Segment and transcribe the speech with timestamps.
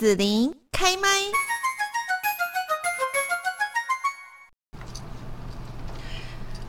[0.00, 1.08] 子琳开麦。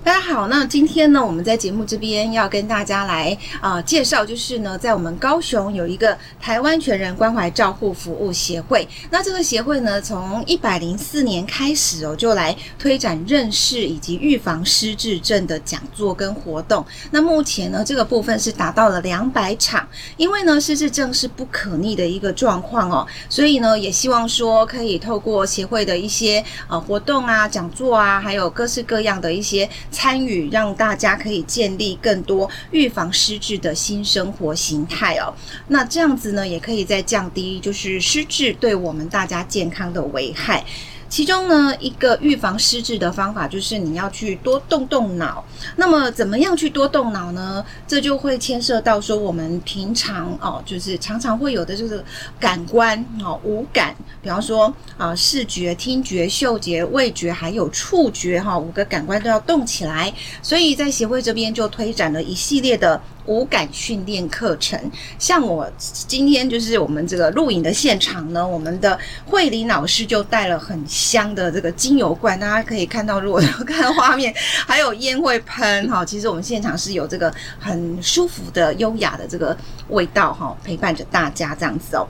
[0.03, 8.87] 大家好，那今天呢，我们在节目这边要跟大家来啊、介绍，就是呢，在我们高雄有一个台湾全人关怀照护服务协会。
[9.11, 16.83] 那这个协会呢，从一百零四年开始哦，就来推展认识以及预防失智症的讲座跟活动。
[17.11, 19.87] 那目前呢，这个部分是达到了两百场。
[20.17, 29.69] 因为呢，失智症是不可逆的一个状况哦，所以呢，也希望说可以透过协会的一些呃活动啊、讲座啊，还有各式各样的一些。
[29.91, 35.33] 参与让大家可以建立更多预防失智的新生活形态哦，
[35.67, 40.63] 那这样子呢，也可以再降低就是失智对我们大家健康的危害。
[41.11, 45.43] 其中呢，一个预防失智的方法就是你要去多动动脑。
[45.75, 47.63] 那么，怎么样去多动脑呢？
[47.85, 52.01] 这就会牵涉到说，我们平常哦，就是常常会有的就是
[52.39, 60.13] 感官哦，五感，比方说啊，视觉、听觉、嗅觉、味觉，还有触觉哈，五个感官都要动起来。
[60.41, 63.01] 所以在协会这边就推展了一系列的。
[63.31, 64.77] 五感训练课程，
[65.17, 74.33] 像我今天就是我们这个录影的现场呢，我们的慧玲老师就带了很香的这个精油罐，大家可以看到，如果要看画面，
[74.67, 76.03] 还有烟会喷哈。
[76.11, 79.55] 其实我们现场是有这个很舒服的、优雅的这个
[79.87, 82.05] 味道哈，陪伴着大家这样子哦。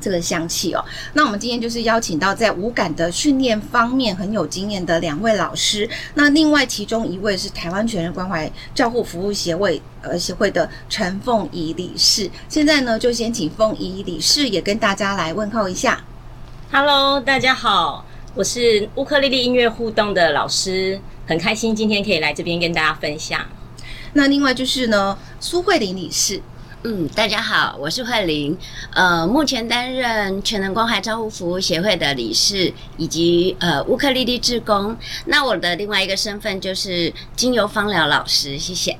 [0.00, 5.88] 这个香气哦，那我们今天就是邀请到在五感的训练方面很有经验的两位老师。
[6.14, 12.30] 那另外其中一位是台湾全人关怀照护服务协会呃协会的陈凤仪理事。
[12.48, 16.02] 现在呢，就先请凤仪理事也跟大家来问候一下。
[16.72, 23.40] Hello，大家好，我是乌克丽丽音乐互动的老师，很开心今天可以来这边跟大家分享。
[24.14, 26.40] 那另外就是呢，苏慧玲理事。
[26.82, 28.56] 嗯，大家好，我是慧玲，
[28.94, 34.96] 呃，目前担任全能关怀照护服务协会的理事，以及呃乌克丽丽志工。
[35.26, 38.96] 那我的另外一个身份就是精油芳疗老师，谢谢。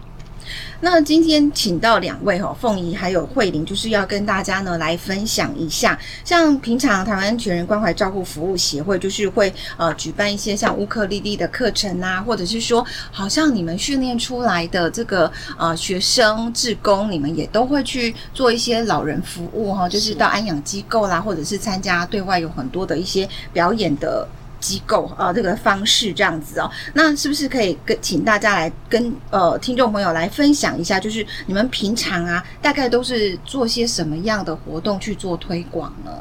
[0.81, 24.27] 那今天请到两位哈，凤仪还有慧玲，就是要跟大家呢来分享一下，像平常台湾全人关怀照顾服务协会，就是会呃举办一些像乌克丽丽的课程啊，或者是说，好像你们训练出来的这个呃学生志工，你们也都会去做一些老人服务哈，就是到安养机构啦，或者是参加对外有很多的一些表演的。
[24.61, 36.13] 机构啊、这个方式这样子哦，那是不是可以跟请大家来跟呃听众朋友来分享一下，就是你们平常啊，大概都是做些什么样的活动去做推广呢？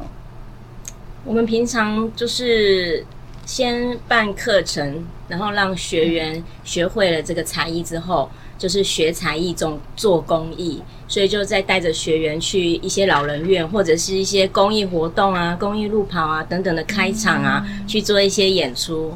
[1.26, 3.06] 我们平常就是
[3.50, 8.30] 先办课程，然后让学员学会了这个才艺之后。
[8.60, 19.16] 就是学才艺中做公益，所以就再带着学员去一些老人院或者是一些公益活动啊、公益路跑啊等等的开场啊，嗯、去做一些演出。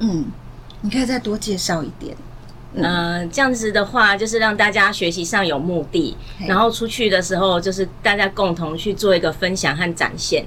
[0.00, 0.26] 嗯，
[0.80, 2.16] 你可以再多介绍一点。
[2.74, 6.16] 嗯、呃，这样子的话，就是让大家学习上有目的，
[6.48, 10.44] 然后出去的时候就是大家共同去做一个分享和展现。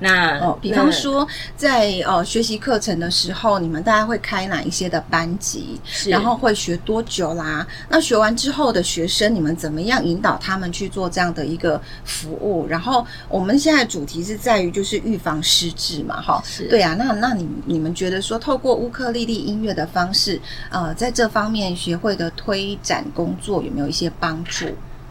[0.00, 5.80] 那哦，比方说在呃学习课程的时候，你们大概会开哪一些的班级？
[6.06, 7.66] 然后会学多久啦？
[7.88, 12.66] 那学完之后的学生，你们怎么样引导他们去做这样的一个服务？
[12.66, 16.94] 然后我们现在主题是在于就是预防失智嘛，哈，是对啊。
[16.98, 20.40] 那那你你们觉得说透过乌克丽丽音乐的方式，
[20.70, 24.66] 呃，在这方面学会的推展工作有没有一些帮助？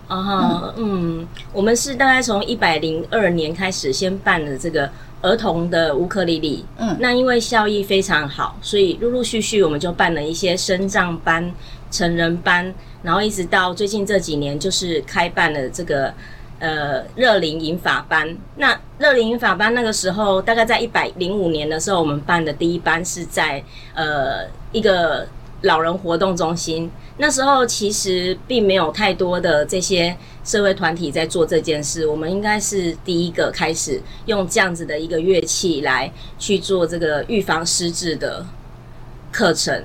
[0.10, 4.90] 啊哈，嗯，我们是大概从一百零二年开始先办了这个
[5.22, 11.54] 儿童的乌克丽丽，嗯，那因为效益非常好，所以陆陆续续我们就办了一些生障班、
[11.92, 16.12] 成人班，然后一直到最近这几年就是开办了这个
[16.58, 18.36] 呃乐龄银法班。
[18.56, 25.28] 那热灵银法班那个时候大概在一百零五年的时候，我们办的第一班是在呃一个
[25.62, 26.90] 老人活动中心。
[27.18, 38.46] 那时候其实并没有太多的这些社会团体在做这件事，我们应该是第一个开始用这样子的一个乐器来去做这个预防失智的
[39.32, 39.84] 课程。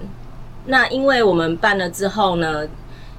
[0.67, 2.63] 那因为我们办了之后呢，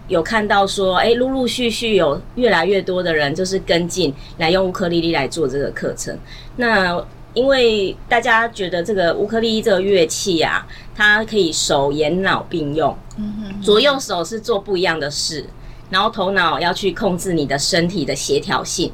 [0.07, 6.17] 有看到说，哎，陆陆续续有越来越多的人就是跟进来用乌克丽丽来做这个课程。
[6.55, 7.05] 那
[7.35, 10.65] 因为大家觉得这个乌克丽丽这个乐器啊，
[10.95, 12.97] 它可以手眼脑并用，
[13.61, 15.45] 左右手是做不一样的事，
[15.89, 18.89] 然后头脑要去控制你的身体的协调性，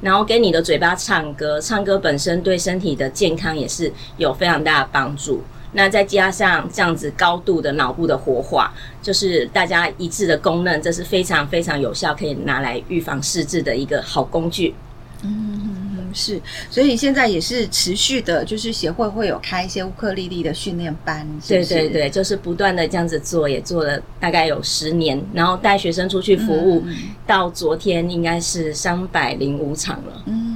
[0.00, 5.42] 然后跟你的嘴巴唱歌，唱歌本身对身体的健康也是有非常大的帮助。
[5.76, 14.74] 那再加上这样子高度的脑部的活化，就是大家一致的公认，这是非常非常有效，可以拿来预防失智的一个好工具。
[15.22, 15.83] 嗯。
[16.14, 16.40] 是，
[16.70, 21.74] 所以现在也是持续的，就是协会会有开一些乌克丽丽的训练班是是？
[21.74, 26.96] 对对对，就是不断的这样子做，也做了大概有十年，然后带学生出去服务，嗯、
[27.26, 30.22] 到昨天应该是三百零五场了。
[30.26, 30.53] 嗯，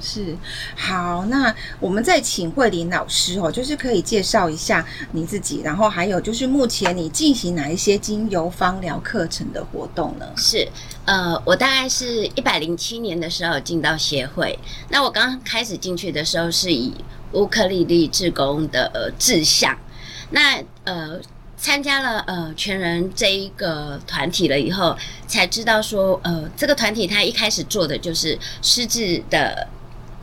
[0.00, 0.36] 是。
[0.76, 10.26] 好，那我们再请慧玲老师哦，就是可以介绍一下你自己，然后还有就是目前你进行哪一些精油芳疗课程的活动呢？
[10.36, 10.68] 是。
[11.06, 14.58] 呃，我大概是一百零七年的时候进到协会。
[14.88, 16.94] 那我刚开始进去的时候，是以
[17.32, 19.76] 乌克丽丽志工的志向。
[20.30, 21.20] 那呃，
[21.58, 24.96] 参加了呃全人这一个团体了以后，
[25.26, 29.68] 才知道说，呃，这个团体他一开始做的就是失智的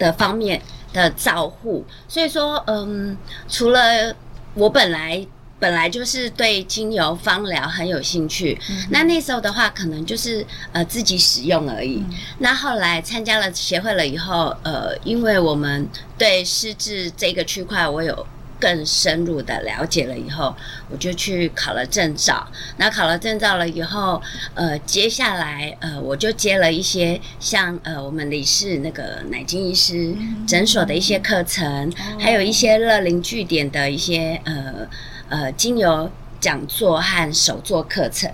[0.02, 0.62] 的方面
[0.92, 1.86] 的照护。
[2.08, 3.16] 所以说，嗯，
[3.48, 4.14] 除了
[4.56, 5.26] 我本来。
[5.62, 11.98] 本来就是对精油芳疗很有兴趣，嗯、那那时候的话，可能就是呃自己使用而已。
[11.98, 15.88] 嗯、那后来参加了协会了以后，呃，因为我们
[16.18, 18.26] 对失智这个区块，我有
[18.62, 20.56] 更深入的了解了以后，
[20.90, 22.48] 我就去考了证照。
[22.78, 24.22] 那考了证照了以后，
[24.54, 30.16] 呃，接下来呃，我就接了一些像呃我们李氏那个奶金医师
[30.48, 34.88] 诊所的一些课程，还有一些乐龄据点的一些呃。
[35.32, 36.12] 呃，精油
[36.42, 38.30] 讲座和手作课程，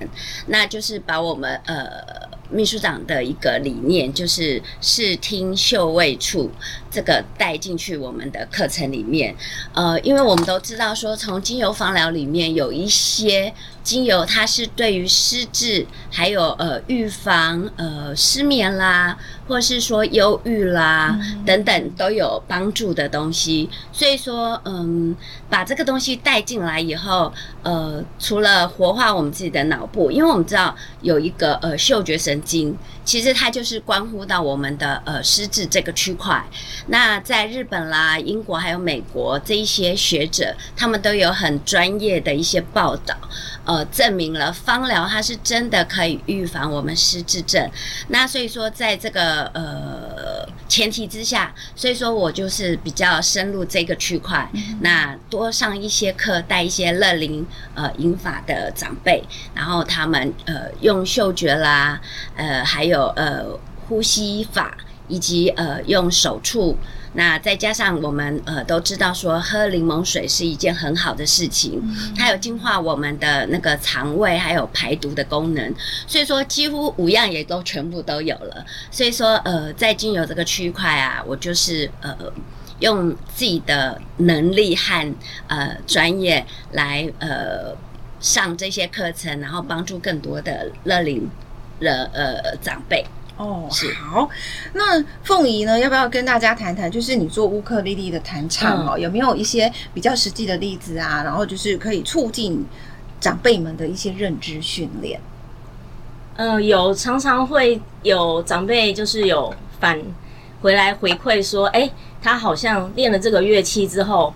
[0.47, 1.87] 那就是把我们呃
[2.49, 6.49] 秘书长的一个理念，就是视听嗅味触
[6.97, 9.35] 这个带进去我们的课程里面。
[9.73, 13.53] 呃，因为我们都知道说，从精油芳疗里面有一些。
[13.83, 19.17] 精油它是对于失智，还有呃预防呃失眠啦，
[19.47, 23.69] 或是说忧郁啦、嗯、等等都有帮助的东西。
[23.93, 25.15] 所以说，嗯，
[25.49, 27.31] 把这个东西带进来以后，
[27.63, 36.45] 呃，除了活化我们自己的脑部，因为我们知道有一个呃嗅觉神经，其实它就是关乎到我们的呃失智这个区块。
[36.87, 43.15] 那在日本啦、英国还有美国这一些学者，他们都有很专业的一些报道。
[43.65, 47.69] 呃，证明了芳疗它是真的可以预防我们失智症。
[48.07, 57.45] 那所以说，在这个呃前提之下，所以说我就是比较深入这个区块，嗯、那多上一些课，带一些乐龄
[57.75, 59.21] 呃银法的长辈，
[59.53, 61.99] 然后他们呃用嗅觉啦，
[62.37, 63.43] 呃还有呃
[63.89, 64.77] 呼吸法，
[65.07, 66.77] 以及呃用手触。
[67.13, 71.81] 那再加上我们呃都知道说喝柠檬水是一件很好的事情，
[72.15, 75.73] 它有净化我们的那个肠胃，还有排毒的功能，
[76.05, 78.63] 所以说几乎五样也都全部都有了。
[78.91, 82.15] 所以说呃在精油这个区块啊，我就是呃
[82.79, 85.15] 用自己的能力和
[85.47, 87.75] 呃专业来呃
[88.19, 91.27] 上这些课程，然后帮助更多的乐龄
[91.79, 93.03] 的呃长辈。
[93.37, 94.27] 哦，是好。
[94.73, 95.79] 那凤仪呢？
[95.79, 96.89] 要不要跟大家谈谈？
[96.89, 101.21] 就是你做乌克丽丽的弹唱哦，嗯、有没有一些比较实际的例子啊？
[101.23, 102.65] 然后就是可以促进
[103.19, 105.21] 长辈们的一些认知训练。
[106.37, 110.01] 嗯、呃，有常常会有长辈就是有反
[110.61, 111.89] 回来回馈说，哎，
[112.21, 114.33] 他好像练了这个乐器之后，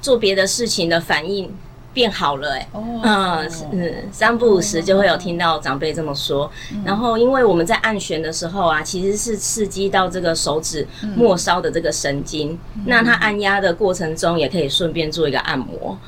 [0.00, 1.54] 做别的事情的反应。
[1.92, 6.50] 变好了哎、欸，嗯、哦、嗯，三不五时就会有听到长辈这么说。
[6.72, 10.86] 嗯、然后，因为我们在按弦的时候啊，其实是刺激到这个手指
[11.16, 15.98] 末梢的这个神经，嗯、那它按压的过程中也可以顺便做一个按摩。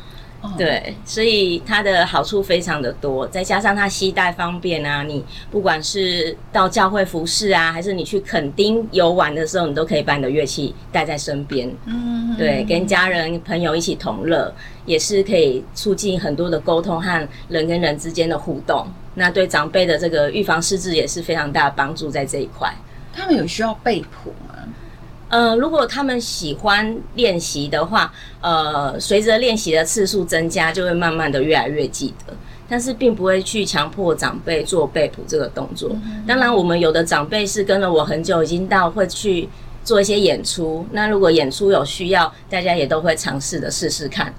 [0.57, 11.71] 对，所以它的好处非常的多，再加上它携带方便啊，你不管是到教会服侍啊，还是你去垦丁游玩的时候，你都可以把你的乐器带在身边。
[11.85, 14.53] 嗯，对，跟家人朋友一起同乐，
[14.87, 18.87] 也是可以促进很多的沟通和人跟人之间的互动。
[19.15, 22.73] 那对长辈的这个预防失智也是非常大的帮助在这一块。
[23.13, 24.50] 他们有需要背谱吗？
[25.31, 32.35] 呃，如果他们喜欢练习的话，呃，随着练习的次数增加，就会慢慢的越来越记得。
[32.69, 35.91] 但是并不会去强迫长辈做背谱这个动作。
[36.05, 36.25] 嗯。
[36.27, 39.49] 当然，我们有的长辈是跟了我很久，已经到会去
[39.83, 40.87] 做一些演出。
[40.93, 44.33] 那如果演出有需要，大家也都会尝试的试试看。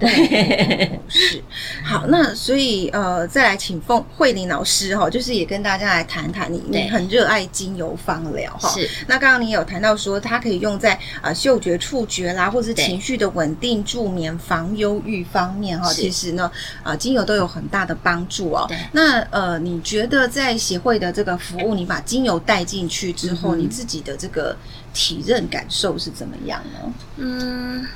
[0.00, 1.42] 对，是
[1.84, 8.70] 好，那所以呃，再来请凤慧玲老师哈，就是也跟大家来谈谈你你很热爱精油芳疗哈。
[8.70, 15.92] 是，那刚刚你有谈到说它可以用在呃嗅觉、触觉啦，或者是情绪的稳定、助眠、防忧郁方面哈。
[15.92, 16.50] 其实呢，
[16.82, 18.64] 呃，精油都有很大的帮助哦。
[18.68, 18.78] 对。
[18.92, 24.56] 那呃，你觉得在协会的这个服务，你把精油带进去之后，你自己的这个
[24.94, 26.92] 体认感受是怎么样呢？
[27.18, 27.86] 嗯。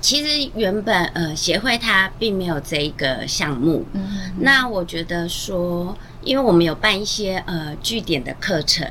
[0.00, 8.88] 其实原本呃协会它并没有这一个项目，嗯，那我觉得说，因为我们有办一些呃据点的课程，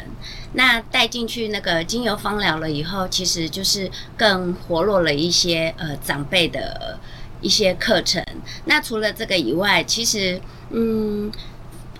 [0.53, 6.99] 那带进去那个精油芳疗了以后，其实就是更活络了一些呃长辈的
[7.39, 8.21] 一些课程。
[8.65, 11.31] 那除了这个以外，其实嗯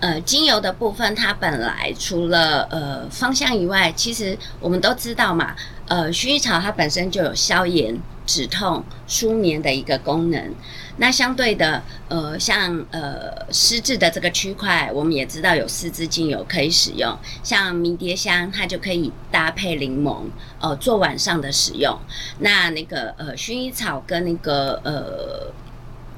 [0.00, 5.54] 呃精油的部分，它本来除了呃芳香以外，其实我们都知道嘛，
[5.86, 7.98] 呃薰衣草它本身就有消炎。
[8.26, 10.54] 止痛、舒眠的一个功能。
[10.98, 20.22] 那相对的，呃，像呃湿滞的这个区块，我们也知道有四支精油可以使用，像迷迭香，它就可以搭配柠檬，
[20.58, 21.98] 呃，做晚上的使用。
[22.38, 25.52] 那那个呃薰衣草跟那个呃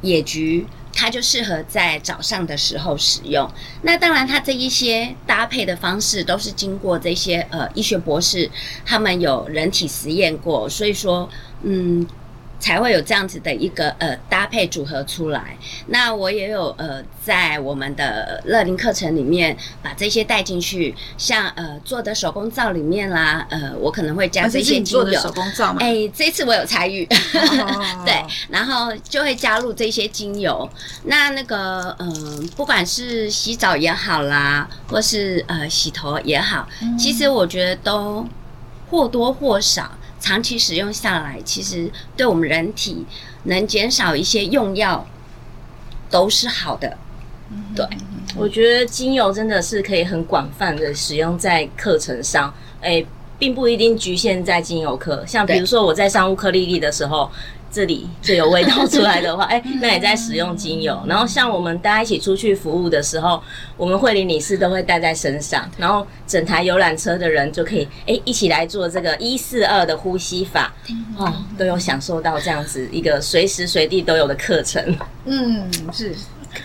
[0.02, 3.50] 野菊，它就适合在早上的时候使用。
[3.82, 8.48] 那当然，它这一些搭配的方式都是经过这些呃医学博士
[8.86, 11.28] 他们有人体实验过，所以说。
[11.62, 12.06] 嗯，
[12.60, 15.56] 才会有这样子的一个呃搭配组合出来。
[15.86, 25.00] 那我也有呃在我们的乐龄课程里面把这些带进去，像呃做的手工皂里面啦，呃我可能会加这些精油。
[25.00, 25.78] 啊、做的手工皂吗？
[25.80, 30.68] 哎，这次我有参与，哦、 对，然后就会加入这些精油。
[31.04, 38.26] 那那个嗯、呃，不管是洗澡也好啦，或是呃洗头也好，嗯、其实我觉得都
[38.90, 39.92] 或多或少。
[40.20, 43.04] 长期使用下来，其实对我们人体
[43.44, 45.06] 能减少一些用药
[46.10, 46.96] 都是好的。
[47.74, 47.86] 对，
[48.36, 53.06] 我觉得精油真的是可以很广泛的使用在课程上，诶，
[53.38, 55.24] 并不一定局限在精油课。
[55.26, 57.30] 像比如说我在上乌克丽丽的时候。
[57.70, 60.98] 这里最有味道出来的话， 哎，那也在使用精油。
[61.06, 63.42] 然后像我们大家一起出去服务的时候，
[63.76, 70.72] 我们慧玲女士都会带在身上，然后整台游览车的人就可以哎一起来做这个一四二的呼吸法
[71.16, 74.82] 哦，都有享受到这样子一个随时随地都有的课程。
[75.26, 76.14] 嗯，是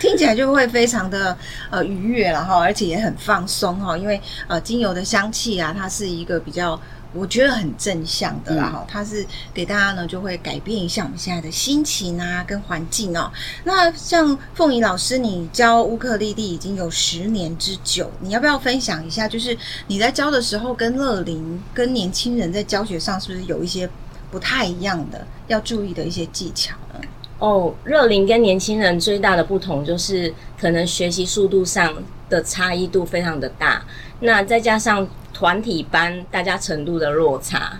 [0.00, 1.36] 听起来就会非常的
[1.70, 4.18] 呃愉悦，然后而且也很放松哈，因为
[4.48, 6.80] 呃精油的香气啊，它是一个比较。
[7.14, 13.30] 我觉得很正向的啦，哈、嗯，它是给大家呢，就会改变一下我们现在的心情啊，跟环境哦。
[13.62, 19.28] 那像凤仪老师，你教乌克丽丽已经有十年之久，你要不要分享一下？
[19.28, 19.56] 就是
[19.86, 23.88] 你在教的时候，跟乐龄、跟年轻人在教学上，是不是有一些
[24.30, 27.00] 不太一样的要注意的一些技巧呢？
[27.44, 31.92] 哦，热龄跟年轻人最大的不同就是，可能学习速度上
[32.30, 33.84] 的差异度非常的大，
[34.20, 35.06] 那再加上。
[35.34, 37.72] 团体班大家程度的落差，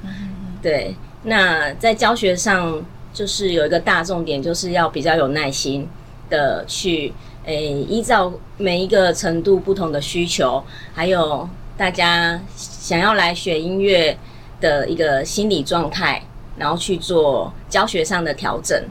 [0.61, 0.93] 对，
[1.23, 5.89] 那在教学上就是有一个大重点，就是要比较有耐心
[6.29, 14.19] 的去，诶、欸，依照每一个程度不同的需求，还有大家想要来学音乐
[14.61, 16.21] 的一个心理状态，
[16.57, 18.83] 然后去做教学上的调整。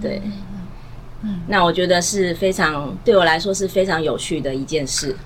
[0.00, 0.22] 对，
[1.22, 5.16] 嗯那我觉得是非常对我来说是非常有趣的一件事。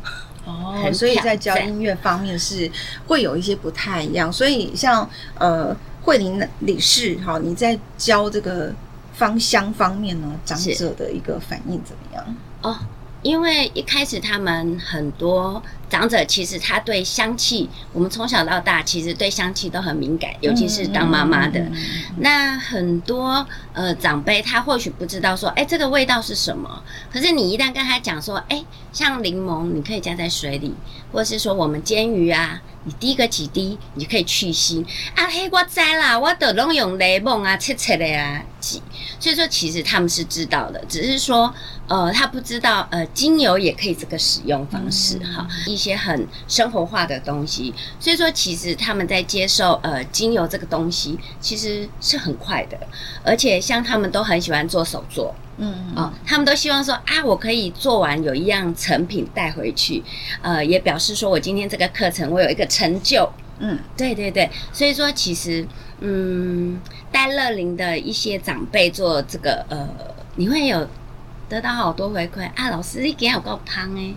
[0.45, 2.71] 哦，所以在教音乐方面是
[3.07, 4.33] 会有一些不太一样。
[4.33, 8.73] 所以像呃慧玲理事哈，你在教这个
[9.15, 12.37] 芳香方面呢，长者的一个反应怎么样？
[12.63, 12.77] 哦，
[13.23, 15.63] 因为一开始他们很多。
[15.93, 21.61] 长者其实他对香气，我们从小到大其实对香气都很敏感，尤其是当妈妈的。
[21.61, 26.83] 嗯嗯嗯嗯、那很多呃长辈他或许不知道说，哎，这个味道是什么？
[27.13, 30.75] 可是你一旦跟他讲说，哎，像柠檬，你可以加在水里，
[31.13, 34.83] 或是说我们煎鱼啊，你滴个几滴，你就可以去腥。
[35.15, 38.81] 啊嘿，我知啦，我都拢用柠檬啊，切切的啊挤。
[39.23, 41.55] 所以说，其实他们是知道的，只是说，
[41.87, 45.47] 呃，他不知道，呃，精油也可以这个使用方式哈。
[45.49, 52.77] 嗯一些很生活化的东西，所以说其实他们在接受呃精油这个东西，其实是很快的，
[53.23, 60.03] 而且像他们都很喜欢做手作，嗯、哦，他们都希望说啊，我可以做完有一样成品带回去，
[60.43, 65.65] 呃，也表示说我今天这个课程我有一个成就，嗯，对对对，所以说其实
[66.01, 66.81] 嗯，
[67.13, 69.89] 戴乐林的一些长辈做这个呃，
[70.37, 70.89] 你会有
[71.49, 74.15] 得到好多回馈啊，老师你今天有够胖诶。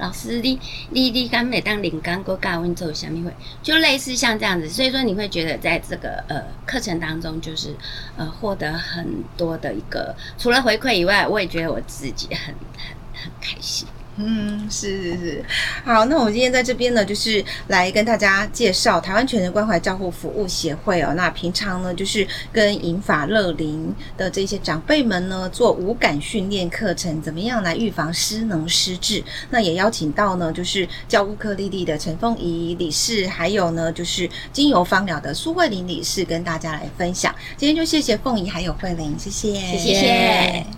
[0.00, 0.56] 老师，你
[0.90, 3.32] 你你刚每当领刚过教温做下面会，
[3.64, 7.74] 就类似像这样子，所以说你会觉得在这个呃课程当中，就是
[8.16, 13.88] 呃获得很多的一个除了回馈以外，我也觉得我自己很很很开心。
[14.20, 15.44] 嗯，是是是，
[15.84, 21.14] 好，那我们今天在这边呢，就是来跟大家介绍台湾全人关怀照护服务协会哦。
[21.14, 29.22] 那平常呢，就是跟银发乐龄的这些长辈们呢，做五感训练课程，怎么样来预防失能失智？
[29.50, 37.32] 那也邀请到呢，就是教乌克丽丽的陈凤仪理事，还有呢，就是精油芳疗的苏慧玲理事，跟大家来分享。
[37.56, 40.77] 今天就谢谢凤仪还有慧玲，谢谢，谢谢。